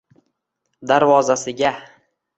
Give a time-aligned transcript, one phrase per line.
[0.91, 1.75] darvozasiga